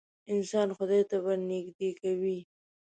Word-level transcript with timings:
انسان 0.33 0.67
خدای 0.77 1.01
ته 1.09 1.17
ورنیږدې 1.25 1.89
کوې. 2.01 2.37